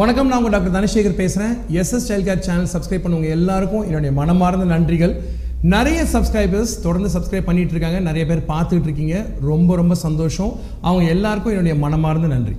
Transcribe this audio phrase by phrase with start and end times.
[0.00, 4.64] வணக்கம் நான் உங்கள் டாக்டர் தனசேகர் பேசுகிறேன் SS child care channel subscribe பண்ணவங்க எல்லாருக்கும் என்னுடைய மனமார்ந்த
[4.74, 5.14] நன்றிகள்.
[5.62, 8.00] நிறைய சப்ஸ்கிரைபர்ஸ் தொடர்ந்து சப்ஸ்கிரைப் பண்ணிகிட்டு இருக்காங்க.
[8.00, 9.26] நிறைய பேர் பார்த்துட்டு இருக்கீங்க.
[9.40, 10.52] ரொம்ப ரொம்ப சந்தோஷம்.
[10.80, 12.56] அவங்க எல்லாருக்கும் என்னுடைய மனமார்ந்த நன்றி.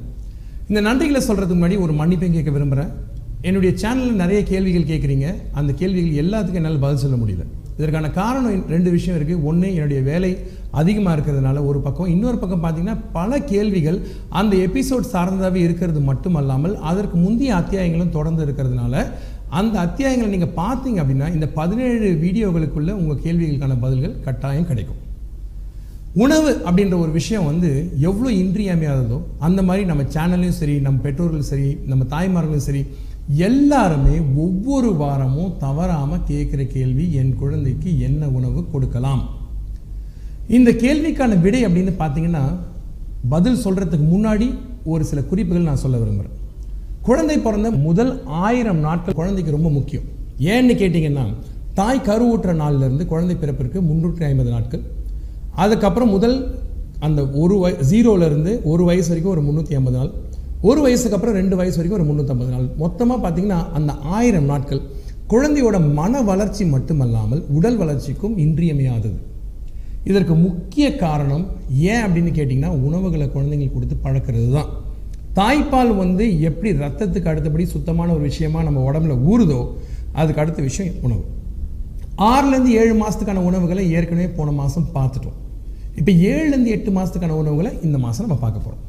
[0.67, 2.93] இந்த நன்றிகளை சொல்கிறதுக்கு முன்னாடி ஒரு மன்னிப்பையும் கேட்க விரும்புகிறேன்
[3.41, 5.35] என்னுடைய சேனலில் நிறைய கேள்விகள் கேட்குறீங்க.
[5.51, 7.45] அந்த கேள்விகள் எல்லாத்துக்கும் என்னால் பதில் சொல்ல முடியல.
[7.81, 10.31] இதற்கான காரணம் ரெண்டு விஷயம் இருக்குது ஒன்று என்னுடைய வேலை
[10.79, 12.11] அதிகமாக இருக்கிறதுனால ஒரு பக்கம்.
[12.15, 13.99] இன்னொரு பக்கம் பார்த்தீங்கன்னா பல கேள்விகள்
[14.39, 18.95] அந்த எபிசோட் சார்ந்ததாகவே இருக்கிறது மட்டுமல்லாமல் அதற்கு முந்தைய அத்தியாயங்களும் தொடர்ந்து இருக்கிறதுனால
[19.59, 24.99] அந்த அத்தியாயங்களை நீங்கள் பார்த்தீங்க அப்படின்னா இந்த பதினேழு வீடியோகளுக்குள்ள உங்கள் கேள்விகளுக்கான பதில்கள் கட்டாயம் கிடைக்கும்.
[26.23, 27.69] உணவு அப்படின்ற ஒரு விஷயம் வந்து
[28.07, 29.17] எவ்வளோ இன்றியமையாததோ
[29.47, 32.81] அந்த மாதிரி நம்ம சேனல்லையும் சரி நம்ம பெற்றோர்களும் சரி நம்ம தாய்மார்களும் சரி
[33.37, 39.21] எல்லாருமே ஒவ்வொரு வாரமும் தவறாமல் கேட்குற கேள்வி என் குழந்தைக்கு என்ன உணவு கொடுக்கலாம்?
[40.47, 42.43] இந்த கேள்விக்கான விடை அப்படின்னு பார்த்தீங்கன்னா
[43.29, 44.47] பதில் சொல்கிறதுக்கு முன்னாடி
[44.83, 46.37] ஒரு சில குறிப்புகள் நான் சொல்ல விரும்புகிறேன்
[47.01, 50.03] குழந்தை பிறந்த முதல் ஆயிரம் நாட்கள் குழந்தைக்கு ரொம்ப முக்கியம்.
[50.39, 51.25] ஏன்னு கேட்டிங்கன்னா
[51.73, 54.83] தாய் கருவூற்ற நாள்லேருந்து குழந்தை பிறப்பிற்கு முந்நூற்றி ஐம்பது நாட்கள்.
[55.55, 56.35] அதுக்கப்புறம் முதல்
[56.99, 60.11] அந்த ஒரு வய ஜீரோலேருந்து ஒரு வயசு வரைக்கும் ஒரு முந்நூற்றி ஐம்பது நாள்.
[60.69, 62.67] ஒரு வயசுக்கு அப்புறம் ரெண்டு வயசு வரைக்கும் ஒரு முந்நூற்றம்பது நாள்.
[62.83, 64.81] மொத்தமாக பார்த்தீங்கன்னா அந்த ஆயிரம் நாட்கள்.
[65.31, 69.17] குழந்தையோட மன வளர்ச்சி மட்டுமல்லாமல் உடல் வளர்ச்சிக்கும் இன்றியமையாதது.
[70.09, 71.43] இதற்கு முக்கிய காரணம்
[71.91, 74.69] ஏன் அப்படின்னு கேட்டிங்கன்னா உணவுகளை குழந்தைங்களுக்கு கொடுத்து பழக்கிறது தான்
[75.39, 79.59] தாய்ப்பால் வந்து எப்படி ரத்தத்துக்கு அடுத்தபடி சுத்தமான ஒரு விஷயமா நம்ம உடம்புல ஊறுதோ
[80.19, 81.23] அதுக்கு அடுத்த விஷயம் உணவு.
[82.31, 85.37] ஆறுலேருந்து ஏழு மாதத்துக்கான உணவுகளை ஏற்கனவே போன மாதம் பார்த்துட்டோம்.
[85.99, 88.83] இப்போ ஏழுலேருந்து எட்டு மாதத்துக்கான உணவுகளை இந்த மாதம் நம்ம பார்க்க போகிறோம்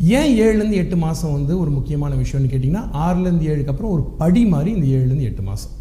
[0.00, 4.70] ஏன் ஏழுலேருந்து எட்டு மாதம் வந்து ஒரு முக்கியமான விஷயம்னு கேட்டிங்கன்னா ஆறுலேருந்து ஏழுக்கு அப்புறம் ஒரு படி மாதிரி
[4.76, 5.72] இந்த ஏழுலேருந்து எட்டு மாதம்.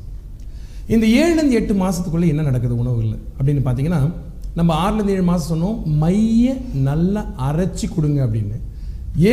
[0.87, 3.19] இந்த ஏழுலேருந்து எட்டு மாதத்துக்குள்ளே என்ன நடக்குது உணவுகளில்?
[3.37, 4.11] அப்படின்னு பார்த்தீங்கன்னா
[4.55, 8.57] நம்ம ஆறுலேருந்து ஏழு மாதம் சொன்னோம் மைய நல்லா அரைச்சி கொடுங்க அப்படின்னு.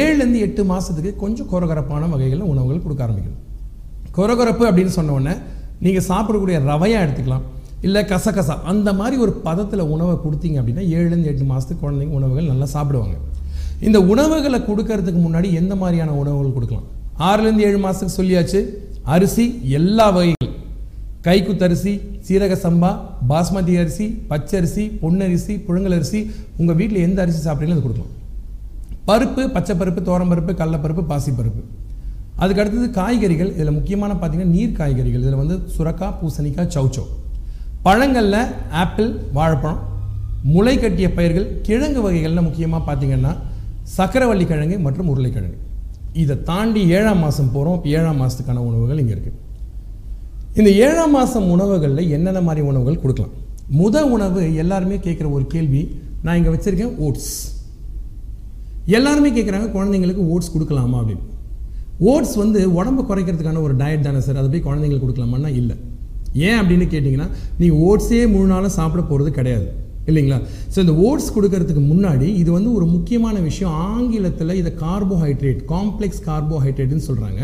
[0.01, 3.43] ஏழுலேருந்து எட்டு மாதத்துக்கு கொஞ்சம் கொரகரப்பான வகைகளில் உணவுகள் கொடுக்க ஆரம்பிக்கணும்.
[4.17, 5.35] கொரகொரப்பு அப்படின்னு சொன்ன உடனே
[5.81, 7.47] நீங்கள் சாப்பிடக்கூடிய ரவையாக எடுத்துக்கலாம்.
[7.81, 12.65] இல்லை கசகசா அந்த மாதிரி ஒரு பதத்தில் உணவை கொடுத்தீங்க அப்படின்னா ஏழுலேருந்து எட்டு மாதத்துக்கு குழந்தைங்க உணவுகள் நல்லா
[12.75, 13.17] சாப்பிடுவாங்க.
[13.87, 16.89] இந்த உணவுகளை கொடுக்கறதுக்கு முன்னாடி எந்த மாதிரியான உணவுகள் கொடுக்கலாம்?
[17.29, 18.61] ஆறுலேருந்து ஏழு மாதத்துக்கு சொல்லியாச்சு.
[19.15, 19.45] அரிசி
[19.79, 20.51] எல்லா வகைகள்.
[21.27, 21.93] கைக்குத்தரிசி
[22.27, 22.91] சீரக சம்பா
[23.31, 26.21] பாஸ்மதி அரிசி பச்சரிசி பொன்னரிசி புழுங்கலரிசி
[26.61, 28.13] உங்கள் வீட்டில் எந்த அரிசி சாப்பிட்றீங்களோ அது கொடுக்கலாம்.
[29.09, 31.63] பருப்பு பச்சை பருப்பு தோரம்பருப்பு கடலப்பருப்பு பாசிப்பருப்பு.
[32.43, 33.51] அதுக்கு அடுத்தது காய்கறிகள்.
[33.57, 35.23] இதில் முக்கியமான பார்த்தீங்கன்னா நீர் காய்கறிகள்.
[35.25, 37.05] இதில் வந்து சுரக்காய் பூசணிக்காய் சௌச்சோ
[37.87, 38.41] பழங்களில்
[38.83, 39.81] ஆப்பிள் வாழைப்பழம்.
[40.55, 43.35] முளை கட்டிய பயிர்கள் கிழங்கு வகைகளில் முக்கியமாக பார்த்தீங்கன்னா
[43.97, 45.59] சக்கரவள்ளி கிழங்கு மற்றும் உருளைக்கிழங்கு.
[46.23, 49.41] இதை தாண்டி ஏழாம் மாதம் போகிறோம் ஏழாம் மாதத்துக்கான உணவுகள் இங்கே இருக்குது
[50.61, 53.35] இந்த ஏழாம் மாதம் உணவுகளில் என்னென்ன மாதிரி உணவுகள் கொடுக்கலாம்?
[53.81, 55.83] முத உணவு எல்லாருமே கேட்குற ஒரு கேள்வி
[56.25, 57.33] நான் இங்கே வச்சுருக்கேன் ஓட்ஸ்.
[58.99, 61.25] எல்லாருமே கேட்குறாங்க குழந்தைங்களுக்கு ஓட்ஸ் கொடுக்கலாமா அப்படின்னு.
[62.13, 64.41] ஓட்ஸ் வந்து உடம்பு குறைக்கிறதுக்கான ஒரு டயட் தானே சார்.
[64.41, 65.77] அதை போய் குழந்தைங்களுக்கு கொடுக்கலாமான்னா இல்லை.
[66.47, 67.29] ஏன் அப்படின்னு கேட்டிங்கன்னா
[67.61, 69.67] நீங்கள் ஓட்ஸே முழு நாளும் சாப்பிட போகிறது கிடையாது.
[70.11, 70.39] இல்லைங்களா?
[70.73, 73.75] ஸோ இந்த ஓட்ஸ் கொடுக்கறதுக்கு முன்னாடி இது வந்து ஒரு முக்கியமான விஷயம்.
[73.93, 77.43] ஆங்கிலத்தில் இதை கார்போஹைட்ரேட் காம்ப்ளெக்ஸ் கார்போஹைட்ரேட்னு சொல்கிறாங்க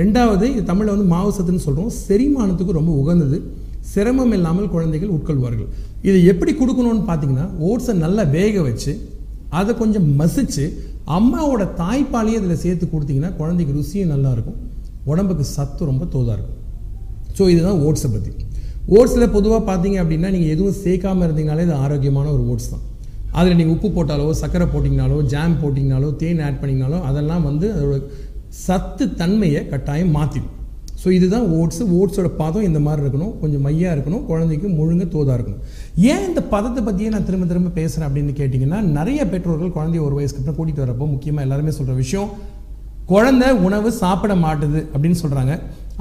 [0.00, 3.38] ரெண்டாவது இது தமிழில் வந்து மாவு சத்துன்னு சொல்கிறோம் செரிமானத்துக்கு ரொம்ப உகந்தது.
[3.92, 5.70] சிரமம் இல்லாமல் குழந்தைகள் உட்கொள்வார்கள்.
[6.08, 8.92] இதை எப்படி கொடுக்கணும்னு பார்த்தீங்கன்னா ஓட்ஸை நல்லா வேக வச்சு
[9.60, 10.64] அதை கொஞ்சம் மசித்து
[11.16, 14.58] அம்மாவோட தாய்ப்பாலையே இதில் சேர்த்து கொடுத்தீங்கன்னா குழந்தைக்கு ருசியும் நல்லாயிருக்கும்
[15.10, 16.58] உடம்புக்கு சத்து ரொம்ப தோதாக இருக்கும்.
[17.36, 18.32] ஸோ இதுதான் ஓட்ஸை பற்றி
[18.98, 22.84] ஓட்ஸில் பொதுவாக பார்த்தீங்க அப்படின்னா நீங்கள் எதுவும் சேர்க்காமல் இருந்தீங்கனாலே இது ஆரோக்கியமான ஒரு ஓட்ஸ் தான்.
[23.38, 27.98] அதில் நீங்கள் உப்பு போட்டாலோ சர்க்கரை போட்டிங்கனாலோ ஜாம் போட்டிங்கனாலோ தேன் ஆட் பண்ணிங்கனாலோ அதெல்லாம் வந்து அதோட
[28.66, 30.56] சத்து தன்மையை கட்டாயம் மாற்றிடும்
[31.02, 31.82] ஸோ இதுதான் ஓட்ஸு.
[31.98, 33.30] ஓட்ஸோட பதம் இந்த மாதிரி இருக்கணும்.
[33.42, 34.24] கொஞ்சம் மையாக இருக்கணும்.
[34.30, 35.62] குழந்தைக்கு முழுங்க தோதாக இருக்கணும்.
[36.12, 40.42] ஏன் இந்த பதத்தை பற்றியே நான் திரும்ப திரும்ப பேசுகிறேன் அப்படின்னு கேட்டிங்கன்னா நிறைய பெற்றோர்கள் குழந்தைய ஒரு வயசுக்கு
[40.42, 42.28] அப்புறம் கூட்டிகிட்டு வரப்போ முக்கியமாக எல்லாருமே சொல்கிற விஷயம்
[43.12, 45.54] குழந்தை உணவு சாப்பிட மாட்டுது அப்படின்னு சொல்கிறாங்க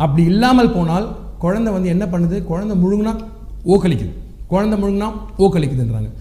[0.06, 1.08] அப்படி இல்லாமல் போனால்
[1.44, 2.38] குழந்தை வந்து என்ன பண்ணுது?
[2.52, 3.14] குழந்தை முழுங்கினா
[3.74, 4.14] ஓக்களிக்குது
[4.52, 5.08] குழந்தை முழுங்கினா
[5.46, 6.12] ஓக்களிக்குதுன்றாங்க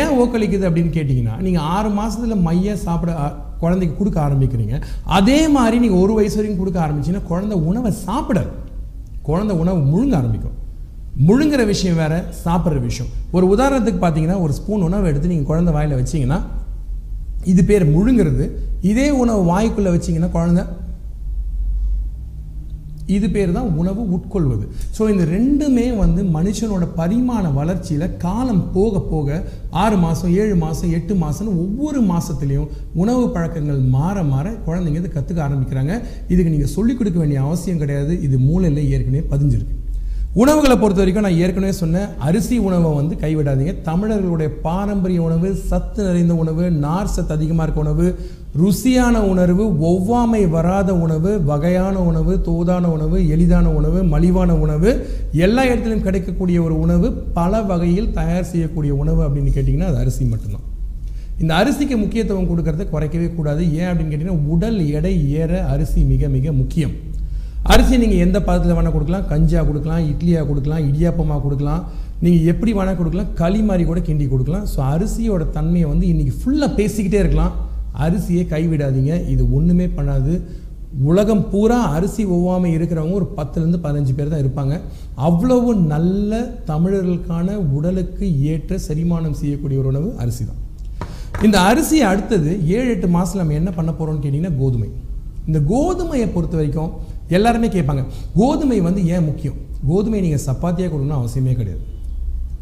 [0.00, 3.12] ஏன் ஓக்களிக்குது அப்படின்னு கேட்டிங்கன்னா நீங்கள் ஆறு மாதத்தில் மைய சாப்பிட
[3.62, 4.76] குழந்தைக்கு கொடுக்க ஆரம்பிக்கிறீங்க.
[5.18, 8.52] அதே மாதிரி நீங்கள் ஒரு வயசு வரைக்கும் கொடுக்க ஆரம்பிச்சிங்கன்னா குழந்தை உணவை சாப்பிடாது
[9.28, 10.56] குழந்தை உணவு முழுங்க ஆரம்பிக்கும்.
[11.28, 13.10] முழுங்குற விஷயம் வேறு சாப்பிட்ற விஷயம்.
[13.36, 16.38] ஒரு உதாரணத்துக்கு பார்த்தீங்கன்னா ஒரு ஸ்பூன் உணவை எடுத்து நீங்கள் குழந்தை வாயில் வச்சீங்கன்னா
[17.52, 18.44] இது பேர் முழுங்கிறது.
[18.90, 20.64] இதே உணவு வாய்க்குள்ளே வச்சீங்கன்னா குழந்தை
[23.16, 24.64] இது பேர் தான் உணவு உட்கொள்வது.
[24.96, 29.42] ஸோ இந்த ரெண்டுமே வந்து மனுஷனோட பரிமாண வளர்ச்சியில் காலம் போக போக
[29.84, 35.40] ஆறு மாதம் ஏழு மாதம் எட்டு மாதம்னு ஒவ்வொரு மாதத்துலேயும் உணவு பழக்கங்கள் மாற மாற குழந்தைங்க இதை கற்றுக்க
[35.48, 35.94] ஆரம்பிக்கிறாங்க.
[36.28, 38.22] இதுக்கு நீங்கள் சொல்லிக் கொடுக்க வேண்டிய அவசியம் கிடையாது.
[38.22, 39.82] இது மூளையில் ஏற்கனவே பதிஞ்சிருக்கு.
[40.42, 42.06] உணவுகளை பொறுத்த வரைக்கும் நான் ஏற்கனவே சொன்னேன்.
[42.28, 43.72] அரிசி உணவை வந்து கைவிடாதீங்க.
[43.88, 48.06] தமிழர்களுடைய பாரம்பரிய உணவு சத்து நிறைந்த உணவு நார் சத்து அதிகமாக இருக்க உணவு
[48.62, 54.90] ருசியான உணர்வு ஒவ்வாமை வராத உணவு வகையான உணவு தோதான உணவு எளிதான உணவு மலிவான உணவு
[55.46, 60.68] எல்லா இடத்துலையும் கிடைக்கக்கூடிய ஒரு உணவு பல வகையில் தயார் செய்யக்கூடிய உணவு அப்படின்னு கேட்டிங்கன்னா அது அரிசி மட்டும்தான்.
[61.42, 63.62] இந்த அரிசிக்கு முக்கியத்துவம் கொடுக்கறத குறைக்கவே கூடாது.
[63.80, 66.94] ஏன் அப்படின்னு கேட்டிங்கன்னா உடல் எடை ஏற அரிசி மிக மிக முக்கியம்.
[67.72, 69.26] அரிசி நீங்கள் எந்த பதத்தில் வேணால் கொடுக்கலாம்.
[69.30, 71.82] கஞ்சியாக கொடுக்கலாம் இட்லியாக கொடுக்கலாம் இடியாப்பமாக கொடுக்கலாம்.
[72.24, 73.30] நீங்கள் எப்படி வேணால் கொடுக்கலாம்.
[73.40, 74.66] களி மாதிரி கூட கிண்டி கொடுக்கலாம்.
[74.72, 77.54] ஸோ அரிசியோட தன்மையை வந்து இன்றைக்கி ஃபுல்லாக பேசிக்கிட்டே இருக்கலாம்.
[78.06, 79.14] அரிசியை கைவிடாதீங்க.
[79.34, 80.34] இது ஒன்றுமே பண்ணாது.
[81.10, 84.74] உலகம் பூரா அரிசி ஒவ்வாமை இருக்கிறவங்க ஒரு பத்துலேருந்து பதினஞ்சு பேர் தான் இருப்பாங்க.
[85.28, 86.32] அவ்வளவு நல்ல
[86.70, 90.60] தமிழர்களுக்கான உடலுக்கு ஏற்ற செரிமானம் செய்யக்கூடிய ஒரு உணவு அரிசி தான்.
[91.46, 94.90] இந்த அரிசி அடுத்தது ஏழு எட்டு மாதம் நம்ம என்ன பண்ண போகிறோம்னு கேட்டிங்கன்னா கோதுமை.
[95.48, 96.92] இந்த கோதுமையை பொறுத்த வரைக்கும்
[97.36, 98.02] எல்லாருமே கேட்பாங்க
[98.40, 99.56] கோதுமை வந்து ஏன் முக்கியம்?
[99.90, 101.82] கோதுமை நீங்கள் சப்பாத்தியாக கொடுக்கணும் அவசியமே கிடையாது.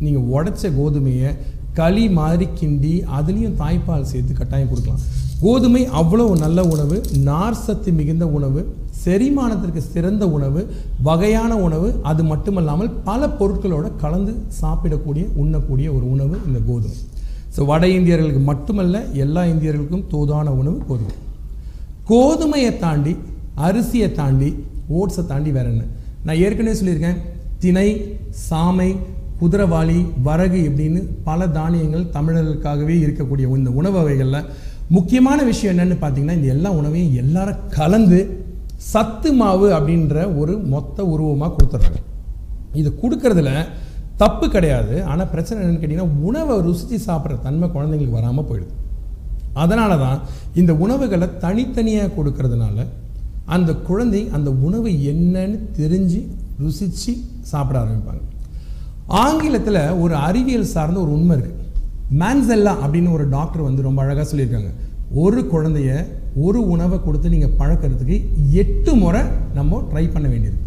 [0.05, 1.31] நீங்கள் உடைச்ச கோதுமையை
[1.79, 5.05] களி மாதிரி கிண்டி அதுலேயும் தாய்ப்பால் சேர்த்து கட்டாயம் கொடுக்கலாம்.
[5.44, 6.97] கோதுமை அவ்வளோ நல்ல உணவு
[7.29, 8.61] நார் சத்து மிகுந்த உணவு
[9.05, 10.61] செரிமானத்திற்கு சிறந்த உணவு
[11.08, 16.99] வகையான உணவு அது மட்டுமல்லாமல் பல பொருட்களோடு கலந்து சாப்பிடக்கூடிய உண்ணக்கூடிய ஒரு உணவு இந்த கோதுமை.
[17.56, 21.17] ஸோ வட இந்தியர்களுக்கு மட்டுமல்ல எல்லா இந்தியர்களுக்கும் தோதான உணவு கோதுமை.
[22.11, 23.12] கோதுமையை தாண்டி
[23.66, 24.50] அரிசியை தாண்டி
[24.99, 25.84] ஓட்ஸை தாண்டி வேற என்ன?
[26.25, 27.20] நான் ஏற்கனவே சொல்லியிருக்கேன்
[27.58, 27.88] திணை
[28.49, 28.90] சாமை
[29.40, 34.49] குதிரவாளி வரகு இப்படின்னு பல தானியங்கள் தமிழர்களுக்காகவே இருக்கக்கூடிய இந்த உணவு வகைகளில்.
[34.96, 38.20] முக்கியமான விஷயம் என்னென்னு பார்த்தீங்கன்னா இந்த எல்லா உணவையும் எல்லாரும் கலந்து
[38.93, 42.00] சத்து மாவு அப்படின்ற ஒரு மொத்த உருவமாக கொடுத்துட்றாங்க.
[42.81, 43.50] இது கொடுக்கறதுல
[44.22, 44.94] தப்பு கிடையாது.
[45.05, 48.75] ஆனால் பிரச்சனை என்னென்னு கேட்டிங்கன்னா உணவை ருசித்து சாப்பிட்ற தன்மை குழந்தைங்களுக்கு வராமல் போயிடுது.
[49.62, 50.19] அதனால தான்
[50.60, 52.87] இந்த உணவுகளை தனித்தனியாக கொடுக்கறதுனால
[53.55, 56.21] அந்த குழந்தை அந்த உணவு என்னன்னு தெரிஞ்சு
[56.62, 57.12] ருசித்து
[57.50, 58.23] சாப்பிட ஆரம்பிப்பாங்க.
[59.06, 61.61] ஆங்கிலத்தில் ஒரு அறிவியல் சார்ந்த ஒரு உண்மை இருக்குது
[62.21, 64.71] மேன்செல்லா அப்படின்னு ஒரு டாக்டர் வந்து ரொம்ப அழகாக சொல்லியிருக்காங்க.
[65.23, 65.91] ஒரு குழந்தைய
[66.44, 68.17] ஒரு உணவை கொடுத்து நீங்கள் பழக்கிறதுக்கு
[68.62, 69.23] எட்டு முறை
[69.59, 70.59] நம்ம ட்ரை பண்ண வேண்டியது.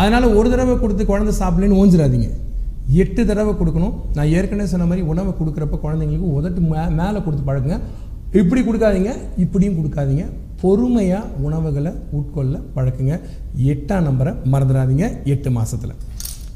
[0.00, 2.28] அதனால் ஒரு தடவை கொடுத்து குழந்தை சாப்பிடலன்னு ஓஞ்சிடாதீங்க
[3.02, 3.94] எட்டு தடவை கொடுக்கணும்.
[4.16, 7.78] நான் ஏற்கனவே சொன்ன மாதிரி உணவை கொடுக்குறப்ப குழந்தைங்களுக்கு உதட்டு மே மேலே கொடுத்து பழக்குங்க.
[8.40, 9.12] இப்படி கொடுக்காதீங்க
[9.44, 10.24] இப்படியும் கொடுக்காதீங்க.
[10.60, 13.14] பொறுமையாக உணவுகளை உட்கொள்ள பழக்குங்க.
[13.64, 15.24] எட்டாம் நம்பரை மறந்துடாதீங்க.
[15.24, 15.94] எட்டு மாதத்தில்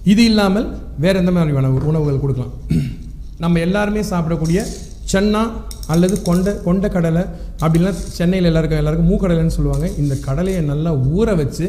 [0.04, 0.66] இது இல்லாமல்
[0.98, 2.52] வேறு எந்த மாதிரி உணவு உணவுகள் கொடுக்கலாம்.
[3.38, 4.58] நம்ம எல்லாருமே சாப்பிடக்கூடிய
[5.12, 5.40] சன்னா
[5.86, 7.22] அல்லது கொண்ட கொண்ட கடலை
[7.60, 9.90] அப்படிலாம் சென்னையில் எல்லாருக்கும் எல்லாருக்கும் மூக்கடலைன்னு சொல்லுவாங்க.
[9.98, 11.66] இந்த கடலையை நல்லா ஊற வச்சு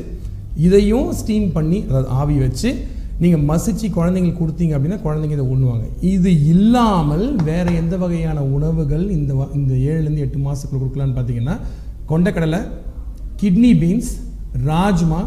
[0.56, 2.70] இதையும் ஸ்டீம் பண்ணி அதாவது ஆவி வச்சு
[3.20, 5.86] நீங்கள் மசிச்சு குழந்தைங்களுக்கு கொடுத்தீங்க அப்படின்னா குழந்தைங்க இதை உண்ணுவாங்க.
[6.02, 11.58] இது இல்லாமல் வேறு எந்த வகையான உணவுகள் இந்த வ- இந்த ஏழுலேருந்து எட்டு மாதத்துக்குள்ள கொடுக்கலான்னு பார்த்தீங்கன்னா
[12.10, 12.62] கொண்டக்கடலை
[13.42, 14.12] kidney beans
[14.72, 15.22] rajma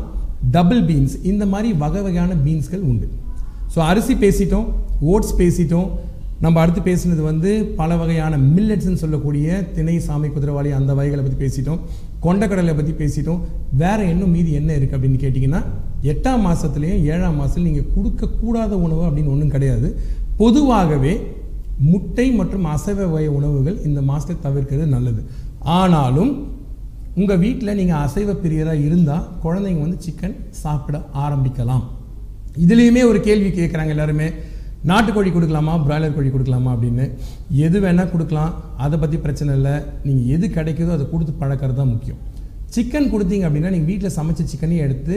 [0.56, 3.06] double beans இந்த மாதிரி வகை வகையான பீன்ஸ்கள் உண்டு.
[3.72, 4.68] ஸோ அரிசி பேசிட்டோம்
[5.12, 5.88] ஓட்ஸ் பேசிட்டோம்.
[6.44, 11.80] நம்ம அடுத்து பேசினது வந்து பல வகையான மில்லட்ஸ்ன்னு சொல்லக்கூடிய திணை சாமி குதிரவாளி அந்த வகைகளை பற்றி பேசிட்டோம்.
[12.24, 13.40] கொண்டக்கடலை பற்றி பேசிட்டோம்.
[13.80, 15.60] வேறு இன்னும் மீதி என்ன இருக்குது அப்படின்னு கேட்டிங்கன்னா
[16.12, 19.90] எட்டாம் மாதத்துலேயும் ஏழாம் மாதத்துல நீங்கள் கொடுக்கக்கூடாத உணவு அப்படின்னு ஒன்றும் கிடையாது.
[20.42, 21.14] பொதுவாகவே
[21.90, 25.20] முட்டை மற்றும் அசைவ வகை உணவுகள் இந்த மாதத்தை தவிர்க்கிறது நல்லது.
[25.78, 26.32] ஆனாலும்
[27.18, 31.84] உங்கள் வீட்டில் நீங்கள் அசைவ பிரியராக இருந்தால் குழந்தைங்க வந்து சிக்கன் சாப்பிட ஆரம்பிக்கலாம்.
[32.64, 34.28] இதுலேயுமே ஒரு கேள்வி கேட்குறாங்க எல்லாருமே.
[34.90, 35.72] நாட்டுக்கோழி கொடுக்கலாமா?
[35.86, 37.04] பிராய்லர் கோழி கொடுக்கலாமா அப்படின்னு.
[37.66, 38.52] எது வேணால் கொடுக்கலாம்.
[38.84, 39.74] அதை பற்றி பிரச்சனை இல்லை.
[40.06, 42.20] நீங்கள் எது கிடைக்குதோ அதை கொடுத்து பழக்கிறது தான் முக்கியம்.
[42.74, 45.16] சிக்கன் கொடுத்தீங்க அப்படின்னா நீங்கள் வீட்டில் சமைச்ச சிக்கனையும் எடுத்து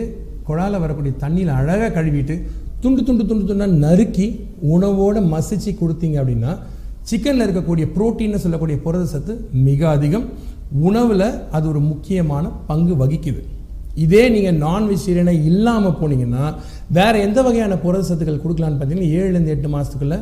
[0.50, 2.36] குழால வரக்கூடிய தண்ணியில் அழகாக கழுவிட்டு
[2.84, 4.28] துண்டு துண்டு துண்டு துண்டாக நறுக்கி
[4.76, 6.54] உணவோடு மசிச்சு கொடுத்தீங்க அப்படின்னா
[7.10, 9.34] சிக்கனில் இருக்கக்கூடிய புரோட்டீன்னு சொல்லக்கூடிய புரத சத்து
[9.68, 10.26] மிக அதிகம்.
[10.86, 13.42] உணவில் அது ஒரு முக்கியமான பங்கு வகிக்குது.
[14.04, 14.88] இதே நீங்கள் நான்
[15.50, 16.44] இல்லாமல் போனீங்கன்னா
[16.98, 20.20] வேறு எந்த வகையான புரத சத்துக்கள் கொடுக்கலான்னு பார்த்தீங்கன்னா ஏழுலேருந்து எட்டு மாதத்துக்குள்ளே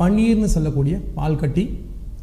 [0.00, 1.64] பன்னீர்னு சொல்லக்கூடிய பால் கட்டி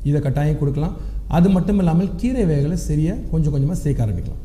[0.09, 0.95] இதை கட்டாயம் கொடுக்கலாம்.
[1.37, 4.43] அது மட்டும் இல்லாமல் கீரை வகைகளை சரியாக கொஞ்சம் கொஞ்சமாக சேர்க்க ஆரம்பிக்கலாம்.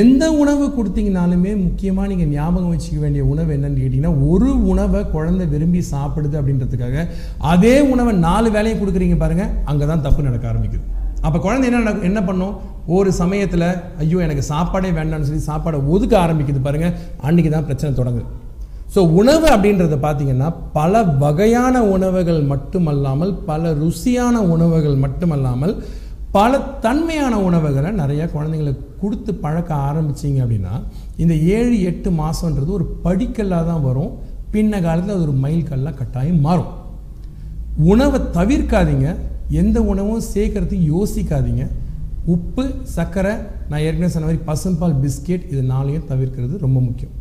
[0.00, 5.80] எந்த உணவு கொடுத்தீங்கனாலுமே முக்கியமாக நீங்கள் ஞாபகம் வச்சுக்க வேண்டிய உணவு என்னன்னு கேட்டிங்கன்னா ஒரு உணவை குழந்தை விரும்பி
[5.92, 7.06] சாப்பிடுது அப்படின்றதுக்காக
[7.52, 10.84] அதே உணவை நாலு வேலையும் கொடுக்குறீங்க பாருங்கள் அங்கே தான் தப்பு நடக்க ஆரம்பிக்குது.
[11.26, 12.54] அப்போ குழந்தை என்ன என்ன பண்ணும்?
[12.96, 13.68] ஒரு சமயத்தில்
[14.02, 18.26] ஐயோ எனக்கு சாப்பாடே வேண்டாம்னு சொல்லி சாப்பாடை ஒதுக்க ஆரம்பிக்குது பாருங்கள் அன்றைக்கி தான் பிரச்சனை தொடங்குது.
[18.94, 25.74] ஸோ உணவு அப்படின்றத பார்த்தீங்கன்னா பல வகையான உணவுகள் மட்டுமல்லாமல் பல ருசியான உணவுகள் மட்டுமல்லாமல்
[26.36, 30.74] பல தன்மையான உணவுகளை நிறைய குழந்தைங்களுக்கு கொடுத்து பழக்க ஆரம்பிச்சீங்க அப்படின்னா
[31.22, 34.14] இந்த ஏழு எட்டு மாதன்றது ஒரு படிக்கல்லாக தான் வரும்.
[34.54, 36.72] பின்ன காலத்தில் அது ஒரு மைல்கல்லாக கட்டாயம் மாறும்.
[37.92, 39.08] உணவை தவிர்க்காதீங்க.
[39.60, 41.64] எந்த உணவும் சேர்க்கறதுக்கு யோசிக்காதீங்க.
[42.34, 42.64] உப்பு
[42.96, 43.32] சர்க்கரை
[43.70, 47.14] நான் ஏற்கனவே சொன்ன மாதிரி பசும்பால் பிஸ்கெட் இது நாளையும் தவிர்க்கிறது ரொம்ப முக்கியம்.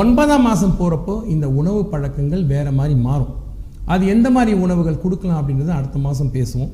[0.00, 3.32] ஒன்பதாம் மாதம் போகிறப்போ இந்த உணவு பழக்கங்கள் வேறு மாதிரி மாறும்.
[3.92, 6.70] அது எந்த மாதிரி உணவுகள் கொடுக்கலாம் அப்படின்றத அடுத்த மாதம் பேசுவோம்.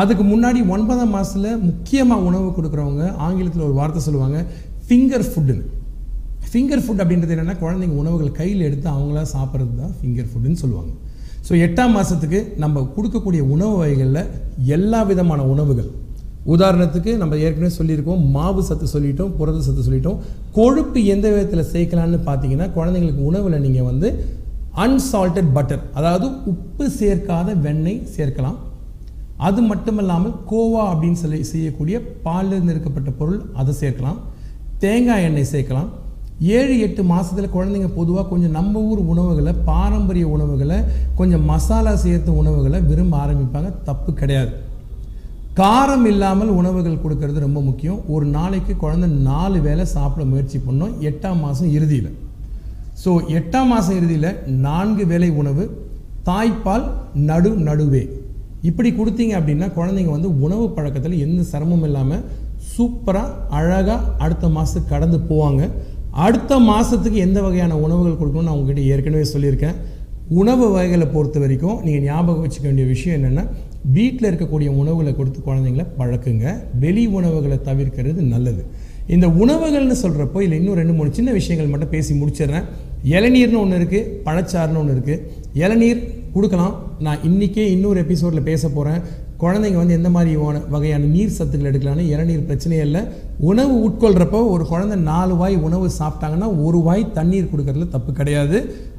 [0.00, 4.38] அதுக்கு முன்னாடி ஒன்பதாம் மாதத்தில் முக்கியமாக உணவு கொடுக்குறவங்க ஆங்கிலத்தில் ஒரு வார்த்தை சொல்லுவாங்க
[4.86, 5.64] ஃபிங்கர் ஃபுட்டுன்னு
[6.50, 10.92] ஃபிங்கர் ஃபுட் அப்படின்றது என்னென்னா குழந்தைங்க உணவுகள் கையில் எடுத்து அவங்களா சாப்பிட்றது தான் ஃபிங்கர் ஃபுட்டுன்னு சொல்லுவாங்க.
[11.46, 14.28] ஸோ எட்டாம் மாதத்துக்கு நம்ம கொடுக்கக்கூடிய உணவு வகைகளில்
[14.76, 15.90] எல்லா விதமான உணவுகள்.
[16.54, 20.18] உதாரணத்துக்கு நம்ம ஏற்கனவே சொல்லியிருக்கோம் மாவு சத்து சொல்லிட்டோம் புரத சத்து சொல்லிட்டோம்.
[20.58, 24.08] கொழுப்பு எந்த விதத்தில் சேர்க்கலான்னு பார்த்தீங்கன்னா குழந்தைங்களுக்கு உணவில் நீங்கள் வந்து
[24.84, 28.58] அன்சால்டட் பட்டர் அதாவது உப்பு சேர்க்காத வெண்ணெய் சேர்க்கலாம்.
[29.48, 31.96] அது மட்டும் இல்லாமல் கோவா அப்படின்னு சொல்லி செய்யக்கூடிய
[32.26, 34.18] பாலில் நிறுக்கப்பட்ட பொருள் அதை சேர்க்கலாம்.
[34.84, 35.90] தேங்காய் எண்ணெய் சேர்க்கலாம்.
[36.56, 40.78] ஏழு எட்டு மாதத்தில் குழந்தைங்க பொதுவாக கொஞ்சம் நம்ம ஊர் உணவுகளை பாரம்பரிய உணவுகளை
[41.18, 43.70] கொஞ்சம் மசாலா சேர்த்த உணவுகளை விரும்ப ஆரம்பிப்பாங்க.
[43.88, 44.52] தப்பு கிடையாது.
[45.60, 48.00] காரம் இல்லாமல் உணவுகள் கொடுக்கறது ரொம்ப முக்கியம்.
[48.14, 50.94] ஒரு நாளைக்கு குழந்தை நாலு வேளை சாப்பிட முயற்சி பண்ணோம்.
[51.10, 52.10] எட்டாம் மாதம் இறுதியில்.
[53.02, 54.30] ஸோ எட்டாம் மாதம் இறுதியில்
[54.66, 55.64] நான்கு வேலை உணவு
[56.28, 56.84] தாய்ப்பால்
[57.30, 58.04] நடு நடுவே.
[58.68, 62.22] இப்படி கொடுத்தீங்க அப்படின்னா குழந்தைங்க வந்து உணவு பழக்கத்தில் எந்த சிரமமும் இல்லாமல்
[62.74, 65.62] சூப்பராக அழகாக அடுத்த மாதத்துக்கு கடந்து போவாங்க.
[66.22, 69.76] அடுத்த மாதத்துக்கு எந்த வகையான உணவுகள் கொடுக்கணும்னு நான் உங்ககிட்ட ஏற்கனவே சொல்லியிருக்கேன்.
[70.40, 73.44] உணவு வகைகளை பொறுத்த வரைக்கும் நீங்கள் ஞாபகம் வச்சுக்க வேண்டிய விஷயம் என்னென்னா
[73.96, 76.46] வீட்டில் இருக்கக்கூடிய உணவுகளை கொடுத்து குழந்தைங்கள பழக்குங்க.
[76.84, 78.62] வெளி உணவுகளை தவிர்க்கிறது நல்லது.
[79.14, 82.68] இந்த உணவுகள்னு சொல்கிறப்போ இல்லை இன்னும் ரெண்டு மூணு சின்ன விஷயங்கள் மட்டும் பேசி முடிச்சிடுறேன்.
[83.16, 85.22] இளநீர்னு ஒன்று இருக்குது பழச்சாறுன்னு ஒன்று இருக்குது
[85.64, 86.00] இளநீர்
[86.36, 86.74] கொடுக்கலாம்.
[87.06, 89.02] நான் இன்றைக்கே இன்னொரு எபிசோடில் பேச போகிறேன்
[89.44, 90.32] குழந்தைங்க வந்து எந்த மாதிரி
[90.74, 93.02] வகையான நீர் சத்துக்கள் எடுக்கலாம்னு இளநீர் பிரச்சனையே இல்லை.
[93.50, 98.58] உணவு உட்கொள்கிறப்போ ஒரு குழந்தை நாலு வாய் உணவு சாப்பிட்டாங்கன்னா ஒரு வாய் தண்ணீர் கொடுக்கறதுல தப்பு கிடையாது.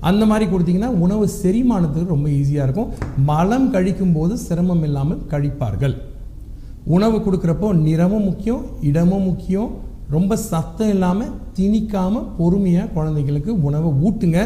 [0.10, 2.92] அந்த மாதிரி கொடுத்தீங்கன்னா உணவு செரிமானத்துக்கு ரொம்ப ஈஸியாக இருக்கும்.
[3.32, 5.96] மலம் கழிக்கும் போது சிரமம் இல்லாமல் கழிப்பார்கள்.
[6.96, 9.72] உணவு கொடுக்குறப்போ நிறமும் முக்கியம் இடமும் முக்கியம்.
[10.16, 14.40] ரொம்ப சத்தம் இல்லாமல் திணிக்காமல் பொறுமையாக குழந்தைங்களுக்கு உணவை ஊட்டுங்க.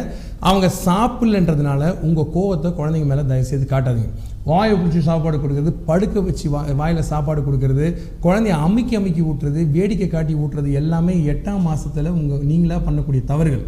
[0.48, 4.12] அவங்க சாப்பிட்லன்றதுனால உங்கள் கோவத்தை குழந்தைங்க மேலே தயவுசெய்து காட்டாதீங்க.
[4.48, 7.86] வாயை பிடிச்சி சாப்பாடு கொடுக்குறது படுக்க வச்சு வா வாயில் சாப்பாடு கொடுக்குறது
[8.24, 13.64] குழந்தைய அமுக்கி அமைக்கி ஊட்டுறது வேடிக்கை காட்டி ஊட்டுறது எல்லாமே எட்டாம் மாதத்தில் உங்கள் நீங்களாக பண்ணக்கூடிய தவறுகள்.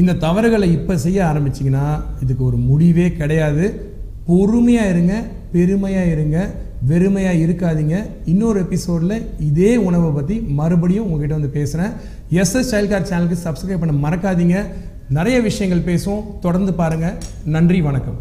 [0.00, 1.86] இந்த தவறுகளை இப்போ செய்ய ஆரம்பிச்சிங்கன்னா
[2.24, 3.66] இதுக்கு ஒரு முடிவே கிடையாது.
[4.30, 5.14] பொறுமையாக இருங்க
[5.54, 6.38] பெருமையாக இருங்க
[6.90, 7.96] வெறுமையாக இருக்காதீங்க.
[8.32, 9.16] இன்னொரு எபிசோடில்
[9.48, 11.94] இதே உணவை பற்றி மறுபடியும் உங்ககிட்ட வந்து பேசுகிறேன்
[12.42, 14.58] எஸ்எஸ் சைல்ட் கார் சேனலுக்கு சப்ஸ்கிரைப் பண்ண மறக்காதீங்க.
[15.18, 16.26] நிறைய விஷயங்கள் பேசுவோம்.
[16.46, 17.16] தொடர்ந்து பாருங்கள்
[17.56, 18.20] நன்றி வணக்கம்.